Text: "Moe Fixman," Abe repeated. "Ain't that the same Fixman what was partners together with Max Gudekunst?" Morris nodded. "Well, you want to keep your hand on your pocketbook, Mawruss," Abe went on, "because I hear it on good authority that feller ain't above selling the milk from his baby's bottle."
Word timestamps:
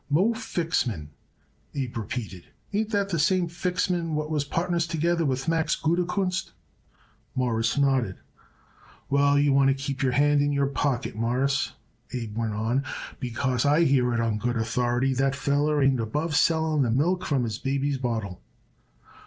"Moe 0.09 0.33
Fixman," 0.33 1.09
Abe 1.75 1.95
repeated. 1.95 2.45
"Ain't 2.73 2.89
that 2.89 3.09
the 3.09 3.19
same 3.19 3.47
Fixman 3.47 4.13
what 4.15 4.31
was 4.31 4.43
partners 4.43 4.87
together 4.87 5.27
with 5.27 5.47
Max 5.47 5.75
Gudekunst?" 5.75 6.53
Morris 7.35 7.77
nodded. 7.77 8.15
"Well, 9.11 9.37
you 9.37 9.53
want 9.53 9.67
to 9.67 9.75
keep 9.75 10.01
your 10.01 10.13
hand 10.13 10.41
on 10.41 10.51
your 10.51 10.65
pocketbook, 10.65 11.21
Mawruss," 11.21 11.73
Abe 12.13 12.35
went 12.35 12.53
on, 12.53 12.83
"because 13.19 13.63
I 13.63 13.83
hear 13.83 14.11
it 14.15 14.19
on 14.19 14.39
good 14.39 14.55
authority 14.57 15.13
that 15.13 15.35
feller 15.35 15.83
ain't 15.83 15.99
above 15.99 16.35
selling 16.35 16.81
the 16.81 16.89
milk 16.89 17.23
from 17.23 17.43
his 17.43 17.59
baby's 17.59 17.99
bottle." 17.99 18.41